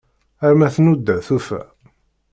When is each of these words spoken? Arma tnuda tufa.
Arma 0.45 0.67
tnuda 0.75 1.15
tufa. 1.27 1.59